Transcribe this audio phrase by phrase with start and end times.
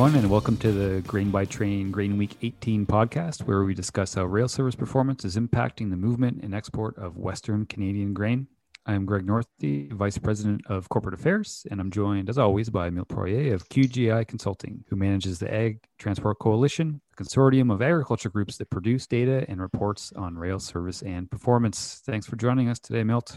[0.00, 4.14] Everyone, and welcome to the Grain by Train Grain Week 18 podcast, where we discuss
[4.14, 8.46] how rail service performance is impacting the movement and export of Western Canadian grain.
[8.86, 13.08] I'm Greg Northey, Vice President of Corporate Affairs, and I'm joined, as always, by Milt
[13.08, 18.56] Poirier of QGI Consulting, who manages the Ag Transport Coalition, a consortium of agriculture groups
[18.56, 22.00] that produce data and reports on rail service and performance.
[22.06, 23.36] Thanks for joining us today, Milt.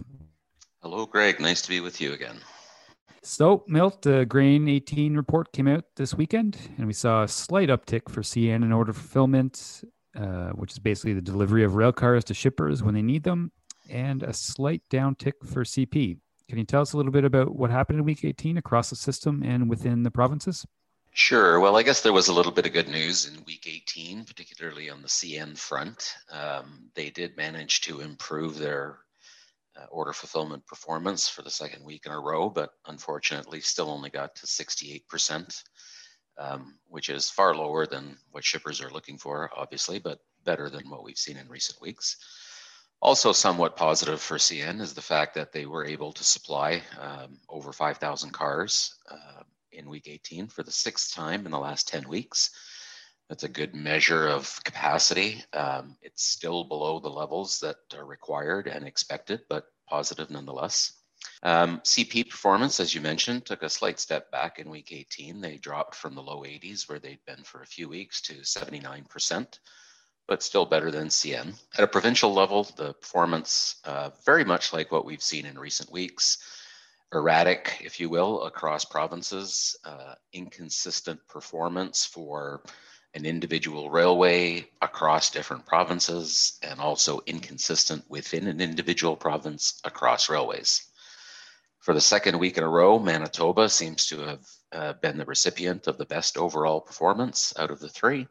[0.82, 1.42] Hello, Greg.
[1.42, 2.40] Nice to be with you again.
[3.26, 7.70] So, Milt, the Grain 18 report came out this weekend, and we saw a slight
[7.70, 12.26] uptick for CN in order fulfillment, uh, which is basically the delivery of rail cars
[12.26, 13.54] to shippers when they need them,
[13.90, 16.18] and a slight downtick for CP.
[16.50, 18.98] Can you tell us a little bit about what happened in week 18 across the
[18.98, 20.66] system and within the provinces?
[21.14, 21.62] Sure.
[21.62, 24.90] Well, I guess there was a little bit of good news in week 18, particularly
[24.90, 26.14] on the CN front.
[26.30, 28.98] Um, they did manage to improve their
[29.76, 34.10] uh, order fulfillment performance for the second week in a row, but unfortunately still only
[34.10, 35.64] got to 68%,
[36.38, 40.90] um, which is far lower than what shippers are looking for, obviously, but better than
[40.90, 42.18] what we've seen in recent weeks.
[43.02, 47.38] Also, somewhat positive for CN is the fact that they were able to supply um,
[47.50, 52.08] over 5,000 cars uh, in week 18 for the sixth time in the last 10
[52.08, 52.52] weeks.
[53.34, 55.44] That's a good measure of capacity.
[55.54, 60.94] Um, it's still below the levels that are required and expected, but positive nonetheless.
[61.42, 65.42] Um, CP performance, as you mentioned, took a slight step back in week 18.
[65.42, 69.60] They dropped from the low 80s, where they'd been for a few weeks, to 79%,
[70.28, 71.60] but still better than CN.
[71.76, 75.92] At a provincial level, the performance, uh, very much like what we've seen in recent
[75.92, 76.38] weeks,
[77.12, 82.62] erratic, if you will, across provinces, uh, inconsistent performance for
[83.16, 90.88] an individual railway across different provinces and also inconsistent within an individual province across railways.
[91.80, 95.88] For the second week in a row, Manitoba seems to have uh, been the recipient
[95.88, 98.28] of the best overall performance out of the three.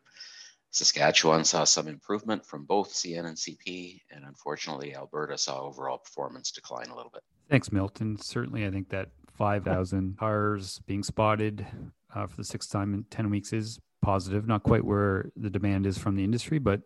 [0.71, 6.51] Saskatchewan saw some improvement from both CN and CP, and unfortunately, Alberta saw overall performance
[6.51, 7.23] decline a little bit.
[7.51, 8.17] Thanks, Milton.
[8.17, 11.67] Certainly, I think that 5,000 cars being spotted
[12.15, 14.47] uh, for the sixth time in 10 weeks is positive.
[14.47, 16.81] Not quite where the demand is from the industry, but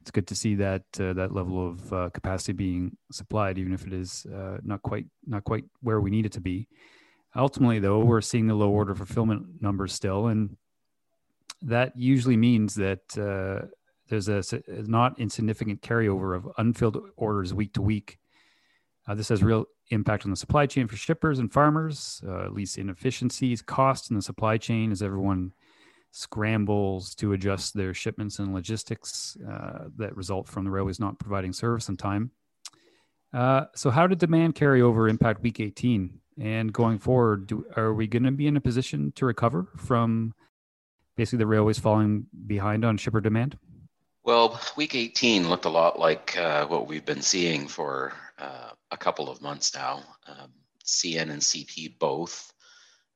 [0.00, 3.86] it's good to see that uh, that level of uh, capacity being supplied, even if
[3.86, 6.68] it is uh, not quite not quite where we need it to be.
[7.36, 10.56] Ultimately, though, we're seeing the low order fulfillment numbers still, and
[11.62, 13.66] that usually means that uh,
[14.08, 18.18] there's a, a, not insignificant carryover of unfilled orders week to week.
[19.06, 22.78] Uh, this has real impact on the supply chain for shippers and farmers, uh, least
[22.78, 25.52] inefficiencies, costs in the supply chain as everyone
[26.12, 31.52] scrambles to adjust their shipments and logistics uh, that result from the railways not providing
[31.52, 32.30] service in time.
[33.32, 36.18] Uh, so, how did demand carryover impact Week 18?
[36.40, 40.34] And going forward, do, are we going to be in a position to recover from
[41.16, 43.56] basically the railways falling behind on shipper demand?
[44.24, 48.96] Well, Week 18 looked a lot like uh, what we've been seeing for uh, a
[48.96, 50.02] couple of months now.
[50.26, 50.50] Um,
[50.84, 52.52] CN and CP both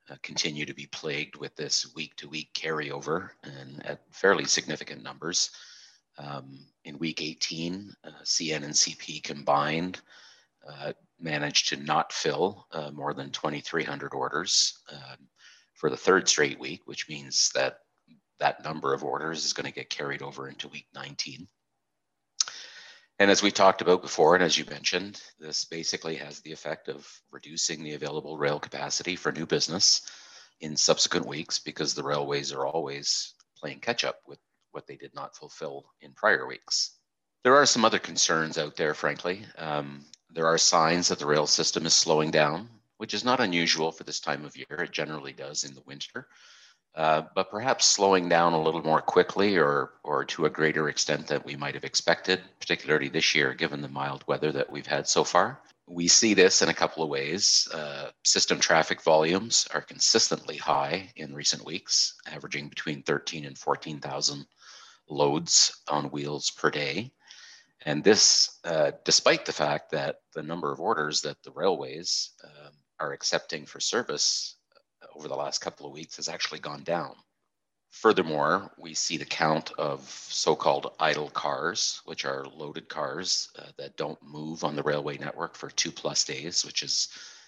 [0.09, 5.03] uh, continue to be plagued with this week to week carryover and at fairly significant
[5.03, 5.51] numbers.
[6.17, 10.01] Um, in week 18, uh, CN and CP combined
[10.67, 15.27] uh, managed to not fill uh, more than 2,300 orders um,
[15.73, 17.79] for the third straight week, which means that
[18.39, 21.47] that number of orders is going to get carried over into week 19.
[23.17, 26.89] And as we talked about before, and as you mentioned, this basically has the effect
[26.89, 30.01] of reducing the available rail capacity for new business
[30.59, 34.39] in subsequent weeks because the railways are always playing catch up with
[34.71, 36.97] what they did not fulfill in prior weeks.
[37.43, 39.45] There are some other concerns out there, frankly.
[39.57, 42.67] Um, there are signs that the rail system is slowing down,
[42.97, 44.81] which is not unusual for this time of year.
[44.83, 46.27] It generally does in the winter.
[46.95, 51.27] Uh, but perhaps slowing down a little more quickly or, or to a greater extent
[51.27, 55.05] than we might have expected, particularly this year, given the mild weather that we've had
[55.05, 55.59] so far.
[55.87, 57.67] We see this in a couple of ways.
[57.73, 64.45] Uh, system traffic volumes are consistently high in recent weeks, averaging between 13 and 14,000
[65.09, 67.11] loads on wheels per day.
[67.85, 72.71] And this, uh, despite the fact that the number of orders that the railways um,
[73.01, 74.55] are accepting for service
[75.13, 77.15] over the last couple of weeks has actually gone down.
[78.01, 83.63] Furthermore, we see the count of so called idle cars, which are loaded cars uh,
[83.77, 87.07] that don't move on the railway network for two plus days, which is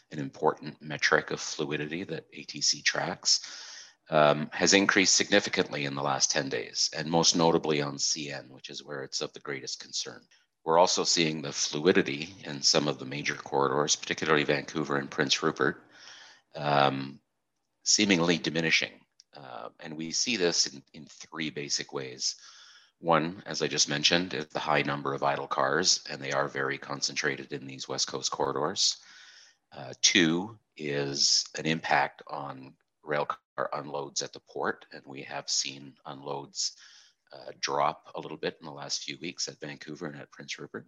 [0.10, 3.42] an important metric of fluidity that ATC tracks,
[4.10, 8.70] um, has increased significantly in the last 10 days, and most notably on CN, which
[8.70, 10.22] is where it's of the greatest concern.
[10.64, 15.44] We're also seeing the fluidity in some of the major corridors, particularly Vancouver and Prince
[15.44, 15.84] Rupert,
[16.56, 17.20] um,
[17.84, 19.02] seemingly diminishing.
[19.38, 22.36] Uh, and we see this in, in three basic ways.
[23.00, 26.48] One, as I just mentioned, is the high number of idle cars, and they are
[26.48, 28.98] very concentrated in these West Coast corridors.
[29.76, 32.74] Uh, two is an impact on
[33.04, 36.76] rail car unloads at the port, and we have seen unloads
[37.34, 40.58] uh, drop a little bit in the last few weeks at Vancouver and at Prince
[40.58, 40.88] Rupert.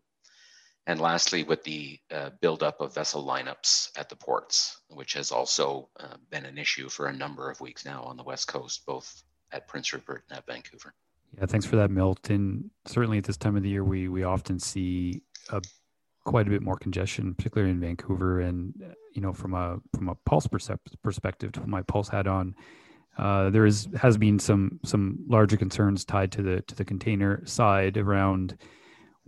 [0.90, 5.88] And lastly, with the uh, buildup of vessel lineups at the ports, which has also
[6.00, 9.22] uh, been an issue for a number of weeks now on the West Coast, both
[9.52, 10.96] at Prince Rupert and at Vancouver.
[11.38, 12.72] Yeah, thanks for that, Milton.
[12.88, 15.62] Certainly at this time of the year, we we often see a
[16.26, 18.40] quite a bit more congestion, particularly in Vancouver.
[18.40, 18.74] And
[19.14, 22.56] you know, from a from a pulse perspective, to put my pulse hat on,
[23.16, 27.46] uh, there is has been some some larger concerns tied to the to the container
[27.46, 28.58] side around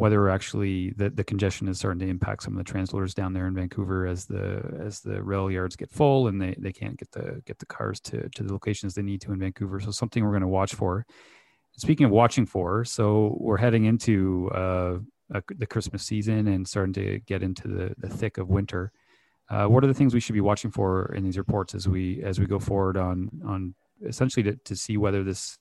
[0.01, 3.45] whether actually the, the congestion is starting to impact some of the transloaders down there
[3.45, 7.12] in Vancouver as the as the rail yards get full and they, they can't get
[7.12, 9.80] the get the cars to, to the locations they need to in Vancouver.
[9.80, 11.06] So something we're going to watch for.
[11.77, 14.98] Speaking of watching for, so we're heading into uh,
[15.36, 18.92] a, the Christmas season and starting to get into the, the thick of winter.
[19.51, 22.24] Uh, what are the things we should be watching for in these reports as we
[22.24, 25.59] as we go forward on on essentially to, to see whether this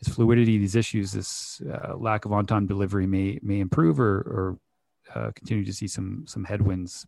[0.00, 4.58] this fluidity, these issues, this uh, lack of on-time delivery may may improve or, or
[5.14, 7.06] uh, continue to see some some headwinds?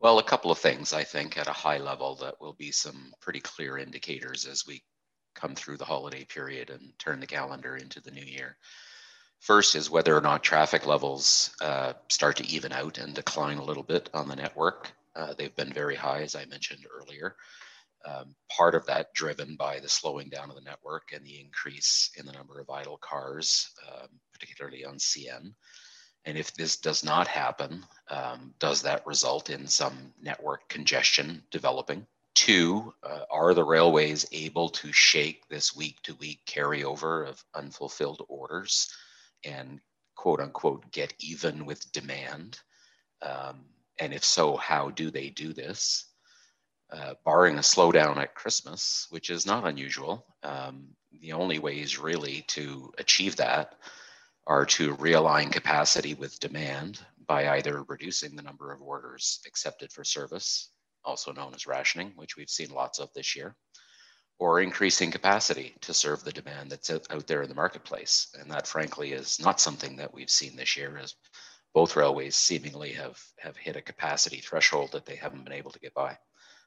[0.00, 3.12] Well, a couple of things I think at a high level that will be some
[3.20, 4.82] pretty clear indicators as we
[5.34, 8.56] come through the holiday period and turn the calendar into the new year.
[9.40, 13.64] First is whether or not traffic levels uh, start to even out and decline a
[13.64, 14.92] little bit on the network.
[15.16, 17.36] Uh, they've been very high, as I mentioned earlier.
[18.06, 22.10] Um, part of that driven by the slowing down of the network and the increase
[22.16, 25.54] in the number of idle cars, um, particularly on CN.
[26.26, 32.06] And if this does not happen, um, does that result in some network congestion developing?
[32.34, 38.24] Two, uh, are the railways able to shake this week to week carryover of unfulfilled
[38.28, 38.88] orders
[39.44, 39.80] and
[40.16, 42.58] quote unquote get even with demand?
[43.22, 43.66] Um,
[43.98, 46.06] and if so, how do they do this?
[46.94, 50.86] Uh, barring a slowdown at Christmas, which is not unusual, um,
[51.20, 53.74] the only ways really to achieve that
[54.46, 60.04] are to realign capacity with demand by either reducing the number of orders accepted for
[60.04, 60.70] service,
[61.04, 63.56] also known as rationing, which we've seen lots of this year,
[64.38, 68.28] or increasing capacity to serve the demand that's out there in the marketplace.
[68.38, 71.14] And that, frankly, is not something that we've seen this year, as
[71.72, 75.80] both railways seemingly have, have hit a capacity threshold that they haven't been able to
[75.80, 76.16] get by.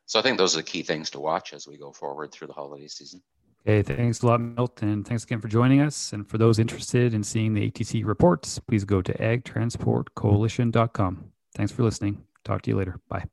[0.08, 2.48] So I think those are the key things to watch as we go forward through
[2.48, 3.22] the holiday season.
[3.68, 5.04] Okay, thanks a lot, Milton.
[5.04, 6.14] Thanks again for joining us.
[6.14, 11.32] And for those interested in seeing the ATC reports, please go to agtransportcoalition.com.
[11.54, 12.24] Thanks for listening.
[12.46, 13.02] Talk to you later.
[13.10, 13.26] Bye.